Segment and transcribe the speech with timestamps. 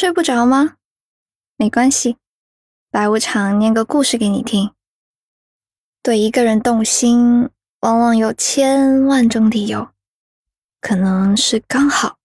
[0.00, 0.76] 睡不着吗？
[1.58, 2.16] 没关系，
[2.90, 4.72] 白无常念个故事给你听。
[6.02, 9.90] 对一个人动心，往往有千万种理由，
[10.80, 12.16] 可能是刚好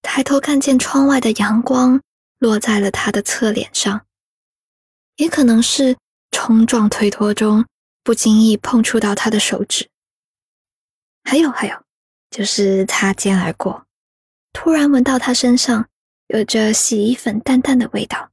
[0.00, 2.00] 抬头看见窗外的阳光
[2.38, 4.06] 落在了他的侧脸上，
[5.16, 5.98] 也可能是
[6.30, 7.66] 冲撞推脱中
[8.02, 9.90] 不经意碰触到他的手指，
[11.24, 11.84] 还有还有，
[12.30, 13.84] 就是擦肩而过，
[14.54, 15.86] 突然闻到他身上。
[16.28, 18.28] 有着洗衣粉淡淡的味道，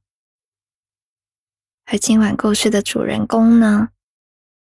[1.86, 3.88] 而今晚故事的主人公呢，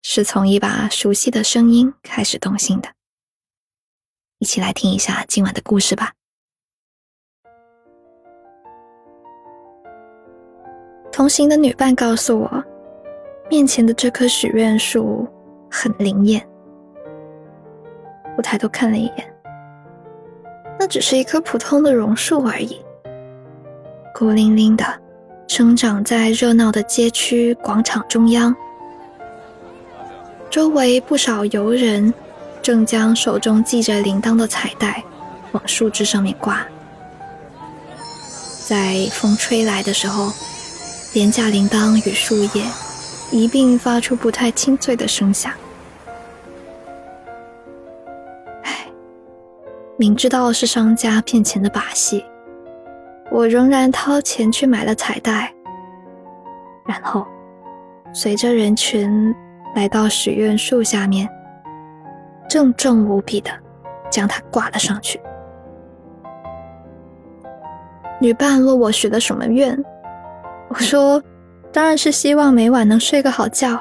[0.01, 2.87] 是从一把熟悉的声音开始动心的。
[4.37, 6.13] 一起来听一下今晚的故事吧。
[11.11, 12.63] 同行的女伴告诉我，
[13.49, 15.27] 面前的这棵许愿树
[15.69, 16.47] 很灵验。
[18.37, 19.35] 我抬头看了一眼，
[20.79, 22.86] 那只是一棵普通的榕树而已。
[24.19, 24.83] 孤零零的，
[25.47, 28.55] 生长在热闹的街区广场中央。
[30.49, 32.11] 周围不少游人
[32.63, 35.03] 正将手中系着铃铛的彩带
[35.51, 36.65] 往树枝上面挂。
[38.65, 40.33] 在风吹来的时候，
[41.13, 42.63] 廉价铃铛与树叶
[43.29, 45.53] 一并发出不太清脆的声响。
[48.63, 48.87] 唉，
[49.95, 52.25] 明知道是商家骗钱的把戏。
[53.29, 55.53] 我仍然掏钱去买了彩带，
[56.85, 57.25] 然后
[58.13, 59.35] 随着人群
[59.75, 61.27] 来到许愿树下面，
[62.49, 63.51] 郑重无比的
[64.09, 65.19] 将它挂了上去。
[68.19, 69.77] 女伴问我许了什么愿，
[70.69, 71.21] 我说
[71.71, 73.79] 当然是希望每晚能睡个好觉，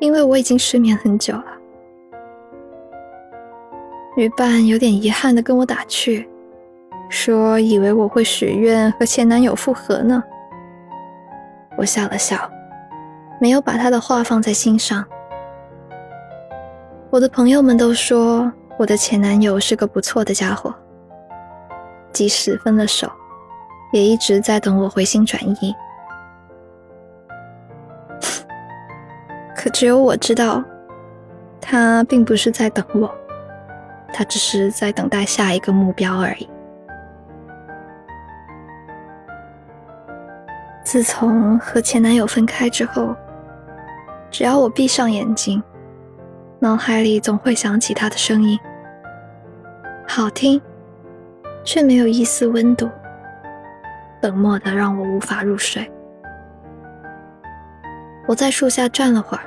[0.00, 1.46] 因为我已经失眠很久了。
[4.16, 6.28] 女伴有点遗憾的跟我打趣。
[7.08, 10.22] 说以为我会许愿和前男友复合呢。
[11.76, 12.50] 我笑了笑，
[13.40, 15.04] 没有把他的话放在心上。
[17.10, 20.74] 我的朋友们都说我的前男友是个不错的家伙，
[22.12, 23.10] 即使分了手，
[23.92, 25.74] 也一直在等我回心转意。
[29.54, 30.64] 可只有我知道，
[31.60, 33.14] 他并不是在等我，
[34.12, 36.48] 他只是在等待下一个目标而已。
[40.86, 43.12] 自从和前男友分开之后，
[44.30, 45.60] 只要我闭上眼睛，
[46.60, 48.56] 脑海里总会想起他的声音，
[50.06, 50.62] 好听，
[51.64, 52.88] 却没有一丝温度，
[54.22, 55.90] 冷漠的让我无法入睡。
[58.28, 59.42] 我在树下站了会儿，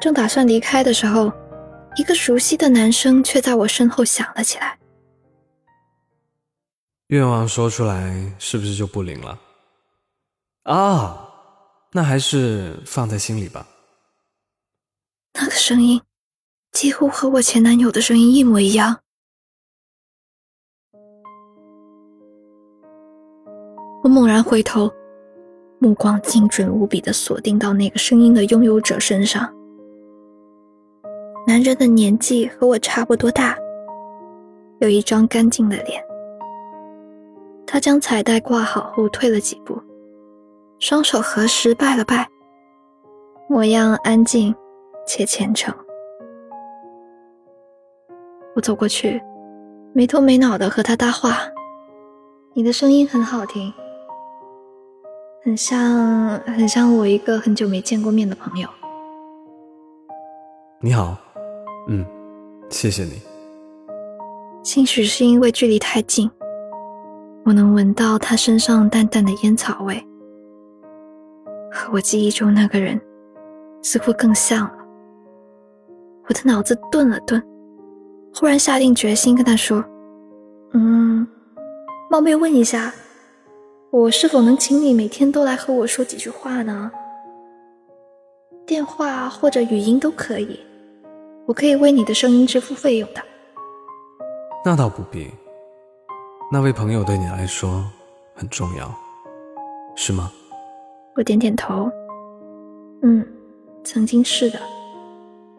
[0.00, 1.32] 正打算离开的时候，
[1.96, 4.78] 一个熟悉的男声却在我身后响了起来
[7.10, 9.36] ：“愿望说出来，是不是就不灵了？”
[10.64, 11.28] 啊，
[11.92, 13.66] 那还是放在心里吧。
[15.34, 16.00] 那个声音
[16.72, 18.98] 几乎和我前男友的声音一模一样。
[24.02, 24.90] 我猛然回头，
[25.78, 29.52] 目光精准无比的锁定到那个声音的拥有者身上。
[31.46, 33.54] 男人的年纪和我差不多大，
[34.80, 36.02] 有一张干净的脸。
[37.66, 39.78] 他将彩带挂好后退了几步。
[40.84, 42.28] 双手合十，拜了拜，
[43.48, 44.54] 模样安静
[45.06, 45.74] 且虔诚。
[48.54, 49.18] 我走过去，
[49.94, 51.38] 没头没脑的和他搭话
[52.52, 53.72] ：“你的声音很好听，
[55.42, 58.68] 很像，很像我一个很久没见过面的朋友。”
[60.82, 61.16] 你好，
[61.88, 62.04] 嗯，
[62.68, 63.22] 谢谢你。
[64.62, 66.30] 兴许是因为距离太近，
[67.46, 70.06] 我能闻到他身上淡淡的烟草味。
[71.84, 72.98] 和我记忆中那个人
[73.82, 74.78] 似乎更像了。
[76.26, 77.42] 我的脑子顿了顿，
[78.34, 79.84] 忽然下定决心跟他说
[80.72, 81.26] ：“嗯，
[82.10, 82.90] 冒昧问一下，
[83.90, 86.90] 我是否能请你每天都来和我说几句话呢？
[88.64, 90.58] 电话或者语音都可以，
[91.44, 93.20] 我可以为你的声音支付费用的。”
[94.64, 95.30] 那倒不必。
[96.50, 97.84] 那位朋友对你来说
[98.34, 98.90] 很重要，
[99.94, 100.32] 是吗？
[101.16, 101.88] 我点点头，
[103.02, 103.24] 嗯，
[103.84, 104.58] 曾经是的，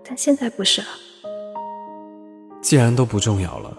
[0.03, 0.87] 但现在不是了。
[2.61, 3.77] 既然都不重要了，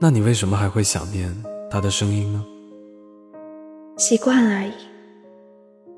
[0.00, 1.34] 那你为什么还会想念
[1.68, 2.44] 他的声音呢？
[3.96, 4.72] 习惯而已。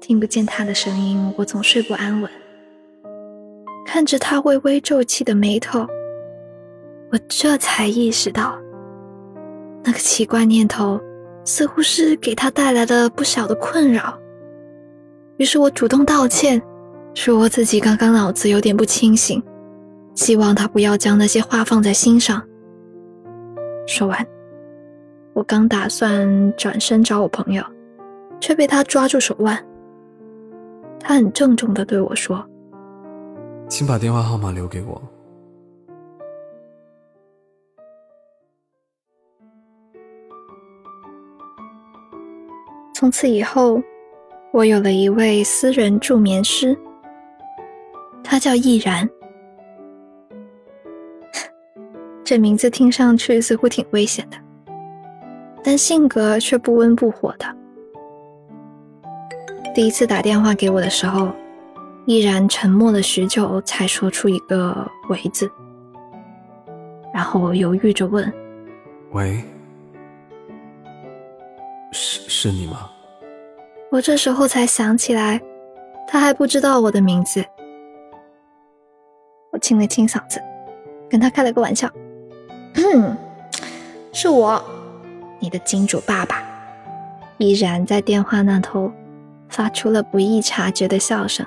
[0.00, 2.30] 听不见他的声音，我总睡不安稳。
[3.84, 5.86] 看着他微微皱起的眉头，
[7.10, 8.58] 我这才意识到，
[9.84, 10.98] 那个奇怪念头
[11.44, 14.18] 似乎是给他带来了不小的困扰。
[15.42, 16.62] 于是我主动道歉，
[17.14, 19.42] 说我自己刚刚脑子有点不清醒，
[20.14, 22.40] 希望他不要将那些话放在心上。
[23.84, 24.24] 说完，
[25.32, 27.64] 我刚打算转身找我朋友，
[28.38, 29.58] 却被他抓住手腕。
[31.00, 32.48] 他很郑重的对我说
[33.66, 35.02] ：“请把电话号码留给我。”
[42.94, 43.82] 从此以后，
[44.52, 46.76] 我有了一位私人助眠师，
[48.22, 49.08] 他叫易然。
[52.22, 54.36] 这名字听上去似乎挺危险的，
[55.64, 57.46] 但性格却不温不火的。
[59.74, 61.32] 第一次打电话给我的时候，
[62.04, 65.50] 依然沉默了许久，才说出一个“喂”字，
[67.14, 68.30] 然后犹豫着问
[69.12, 69.42] ：“喂，
[71.90, 72.90] 是是你吗？”
[73.92, 75.38] 我这时候才想起来，
[76.08, 77.44] 他还不知道我的名字。
[79.52, 80.40] 我清了清嗓子，
[81.10, 81.86] 跟他开了个玩笑
[82.74, 83.14] ：“嗯，
[84.10, 84.64] 是我，
[85.38, 86.42] 你的金主爸爸。”
[87.36, 88.90] 依然在电话那头。
[89.48, 91.44] 发出了不易察觉的笑声。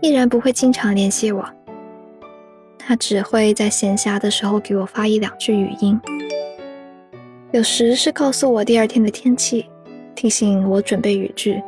[0.00, 1.46] 依然不会经常联系我，
[2.78, 6.00] 他只会在闲暇的时候给我发一两句语音。
[7.52, 9.68] 有时是告诉我第二天的天气，
[10.16, 11.62] 提醒我准备语句；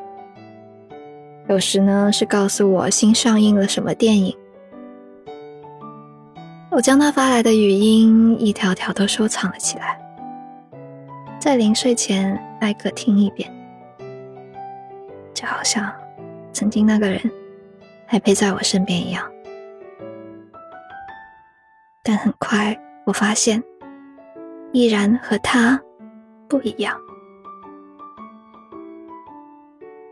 [1.49, 4.37] 有时呢是告诉我新上映了什么电影。
[6.71, 10.01] 我将他发来的语音一条条都收藏了起来，
[11.39, 13.49] 在临睡前挨个听一遍。
[15.35, 15.93] 就好像
[16.53, 17.21] 曾经那个人
[18.07, 19.25] 还陪在我身边一样，
[22.03, 23.63] 但很快我发现，
[24.73, 25.81] 依然和他
[26.49, 26.99] 不一样。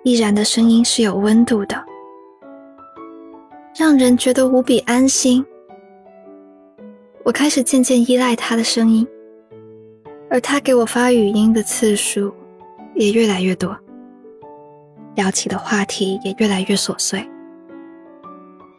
[0.06, 1.84] 依然的声音是有温度的，
[3.76, 5.44] 让人觉得无比安心。
[7.24, 9.04] 我开始渐渐依赖他的声音，
[10.30, 12.32] 而他给我发语音的次数
[12.94, 13.76] 也越来越多。
[15.16, 17.28] 聊起的话题也越来越琐碎，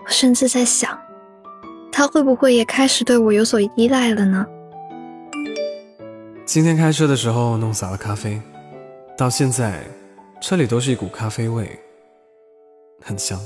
[0.05, 0.97] 我甚至在想，
[1.91, 4.45] 他会不会也开始对我有所依赖了呢？
[6.45, 8.41] 今天开车的时候弄洒了咖啡，
[9.17, 9.83] 到现在
[10.39, 11.67] 车里都是一股咖啡味，
[13.03, 13.39] 很香。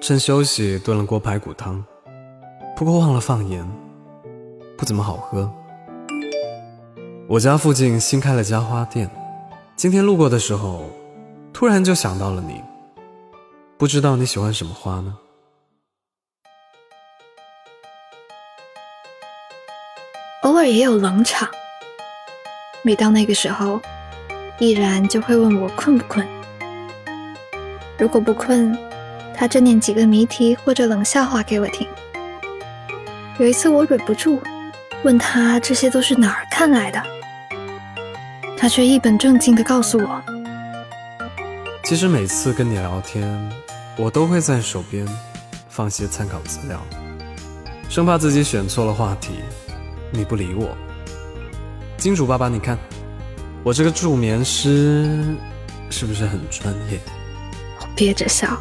[0.00, 1.84] 趁休息炖了锅排骨汤，
[2.76, 3.66] 不过忘了放盐，
[4.76, 5.50] 不怎么好喝。
[7.28, 9.08] 我家附近新开了家花店。
[9.76, 10.84] 今天路过的时候，
[11.52, 12.62] 突然就想到了你。
[13.78, 15.16] 不知道你喜欢什么花呢？
[20.42, 21.48] 偶尔也有冷场。
[22.82, 23.80] 每到那个时候，
[24.58, 26.26] 毅然就会问我困不困。
[27.96, 28.76] 如果不困，
[29.34, 31.86] 他就念几个谜题或者冷笑话给我听。
[33.38, 34.40] 有一次我忍不住
[35.04, 37.00] 问他这些都是哪儿看来的。
[38.56, 40.20] 他却一本正经地告诉我
[41.84, 43.52] ：“其实每次跟你聊天，
[43.96, 45.06] 我都会在手边
[45.68, 46.80] 放些参考资料，
[47.88, 49.34] 生怕自己选错了话题，
[50.10, 50.76] 你不理我。
[51.96, 52.76] 金主爸爸，你看
[53.64, 55.36] 我这个助眠师
[55.90, 56.98] 是不是很专业？”
[57.80, 58.58] 我憋着笑。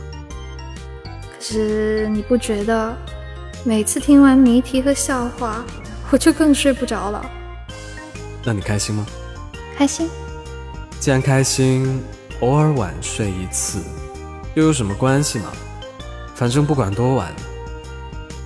[1.03, 2.95] 可是你不觉得，
[3.63, 5.63] 每次听完谜题和笑话，
[6.09, 7.25] 我就更睡不着了？
[8.43, 9.05] 那你开心吗？
[9.77, 10.09] 开心，
[10.99, 12.03] 既然开心，
[12.39, 13.79] 偶尔晚睡一次，
[14.55, 15.51] 又有什么关系嘛？
[16.35, 17.31] 反正不管多晚，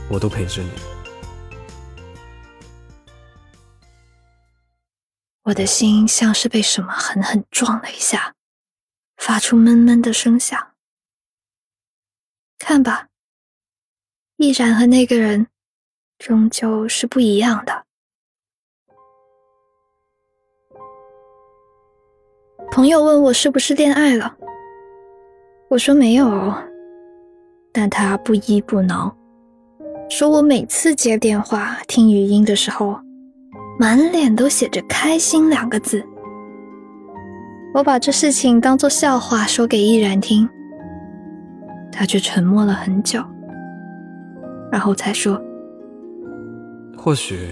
[0.10, 0.70] 我都陪着你。
[5.43, 8.36] 我的心像是被什么狠狠撞了一下，
[9.17, 10.74] 发出闷闷的声响。
[12.60, 13.07] 看吧，
[14.38, 15.48] 毅然和那个人，
[16.19, 17.86] 终究是不一样的。
[22.71, 24.38] 朋友问我是不是恋爱了，
[25.69, 26.53] 我说没有，
[27.74, 29.13] 但他不依不挠，
[30.07, 33.01] 说我每次接电话听语音的时候，
[33.81, 36.05] 满脸都写着“开心”两个字。
[37.73, 40.47] 我把这事情当做笑话说给易然听，
[41.91, 43.19] 他却沉默了很久，
[44.71, 45.41] 然后才说
[46.95, 47.50] ：“或许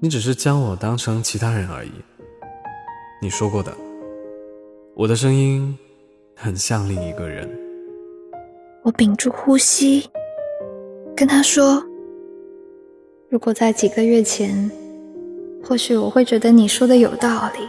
[0.00, 1.92] 你只是将我当成其他人而已。”
[3.20, 3.70] 你说过的。
[4.94, 5.76] 我的声音
[6.34, 7.46] 很像另一个人。
[8.82, 10.08] 我屏住呼吸，
[11.14, 11.84] 跟他说
[13.28, 14.70] ：“如果在几个月前，
[15.66, 17.68] 或许我会觉得你说的有道理，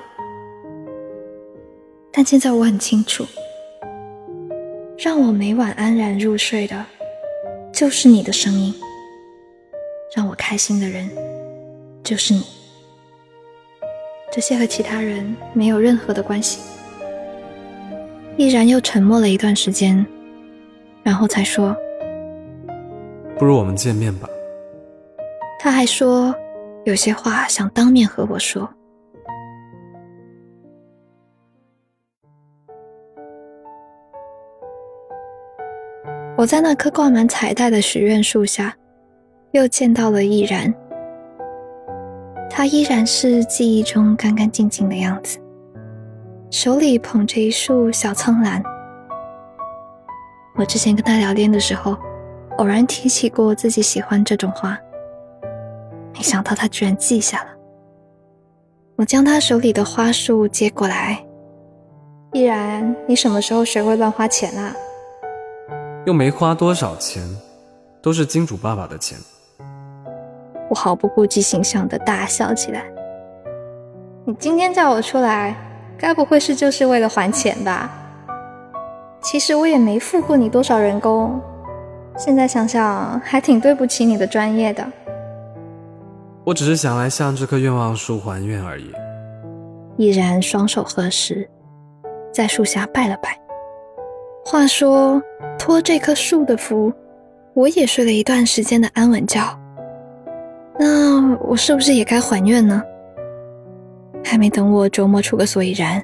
[2.11, 3.25] 但现在我很清楚，
[4.97, 6.85] 让我每晚安然入睡的，
[7.73, 8.73] 就是你的声音；
[10.13, 11.09] 让我开心的人，
[12.03, 12.43] 就是你。
[14.29, 16.59] 这些和其他人没有任何的关系。
[18.35, 20.05] 毅然又沉默了一段时间，
[21.01, 21.73] 然后才说
[23.39, 24.27] ：“不如我们见面吧。”
[25.57, 26.35] 他还说。
[26.85, 28.69] 有些话想当面和我说。
[36.37, 38.75] 我在那棵挂满彩带的许愿树下，
[39.51, 40.71] 又见到了毅然。
[42.49, 45.39] 他依然是记忆中干干净净的样子，
[46.51, 48.61] 手里捧着一束小苍兰。
[50.55, 51.97] 我之前跟他聊天的时候，
[52.57, 54.77] 偶然提起过自己喜欢这种花。
[56.15, 57.49] 没想到他居然记下了。
[58.95, 61.21] 我将他手里的花束接过来。
[62.31, 64.73] 依然，你什么时候学会乱花钱啊？
[66.05, 67.21] 又没花多少钱，
[68.01, 69.17] 都是金主爸爸的钱。
[70.69, 72.85] 我毫不顾及形象的大笑起来。
[74.23, 75.53] 你今天叫我出来，
[75.97, 77.91] 该不会是就是为了还钱吧？
[79.21, 81.41] 其实我也没付过你多少人工，
[82.17, 84.85] 现在想想还挺对不起你的专业的。
[86.45, 88.91] 我只是想来向这棵愿望树还愿而已。
[89.97, 91.49] 毅然双手合十，
[92.31, 93.35] 在树下拜了拜。
[94.45, 95.19] 话说，
[95.57, 96.93] 托这棵树的福，
[97.55, 99.41] 我也睡了一段时间的安稳觉。
[100.77, 102.83] 那我是不是也该还愿呢？
[104.23, 106.03] 还没等我琢磨出个所以然，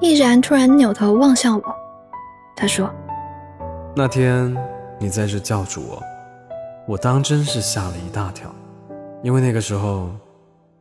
[0.00, 1.64] 毅然突然扭头望向我，
[2.56, 2.90] 他说
[3.94, 4.56] ：“那天
[4.98, 6.02] 你在这叫住我，
[6.88, 8.52] 我当真是吓了一大跳。”
[9.24, 10.10] 因为那个时候，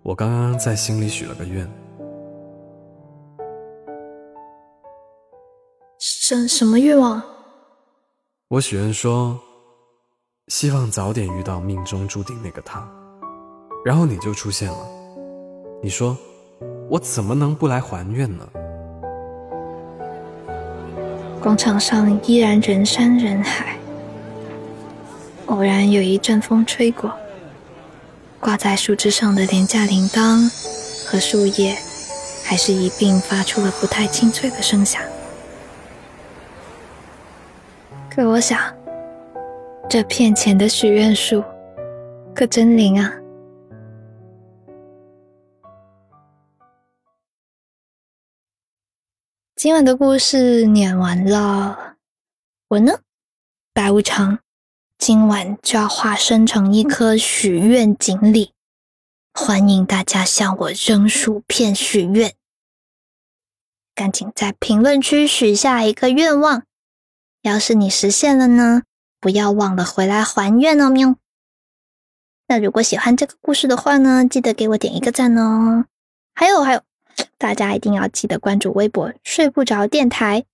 [0.01, 1.65] 我刚刚在心里许了个愿。
[5.97, 7.23] 什什么愿望？
[8.49, 9.39] 我许愿说，
[10.49, 12.85] 希望早点遇到命中注定那个他，
[13.85, 14.85] 然后你就出现了。
[15.81, 16.17] 你说，
[16.89, 18.45] 我怎么能不来还愿呢？
[21.41, 23.77] 广场上依然人山人海，
[25.45, 27.09] 偶然有一阵风吹过。
[28.43, 30.49] 挂在树枝上的廉价铃铛
[31.07, 31.77] 和树叶，
[32.43, 35.01] 还是一并发出了不太清脆的声响。
[38.11, 38.59] 可我想，
[39.89, 41.41] 这片浅的许愿树
[42.35, 43.13] 可真灵啊！
[49.55, 51.95] 今晚的故事念完了，
[52.67, 52.99] 我呢，
[53.73, 54.37] 白无常。
[55.05, 58.53] 今晚就要化身成一颗许愿锦鲤，
[59.33, 62.35] 欢迎大家向我扔薯片许愿。
[63.93, 66.63] 赶紧在评论区许下一个愿望，
[67.41, 68.83] 要是你实现了呢，
[69.19, 71.17] 不要忘了回来还愿哦，喵。
[72.47, 75.83] 那如果喜欢这个故事的话呢，记得给我点一个赞哦。
[76.33, 76.81] 还有还有，
[77.37, 80.45] 大家一定要记得关注微博“睡不着电台”，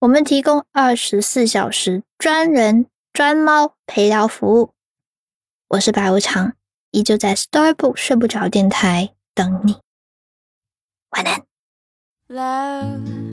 [0.00, 2.84] 我们提供二十四小时专人。
[3.16, 4.74] 专猫陪聊服务。
[5.68, 6.52] 我是白无常
[6.90, 9.78] 依旧在 Starbook 睡不着电台等你。
[11.12, 11.42] 晚安。
[12.28, 13.32] Love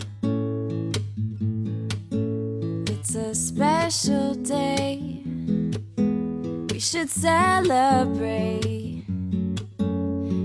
[2.87, 5.21] it's a special day.
[6.71, 9.03] We should celebrate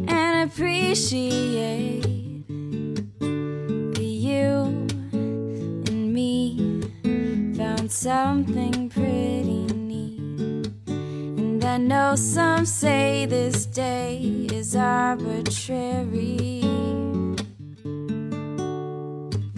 [0.09, 2.18] and appreciate
[8.09, 10.73] something pretty neat.
[10.87, 16.63] And I know some say this day is arbitrary.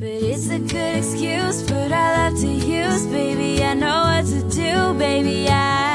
[0.00, 3.62] But it's a good excuse, but I love to use, baby.
[3.62, 5.48] I know what to do, baby.
[5.48, 5.89] I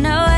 [0.00, 0.29] know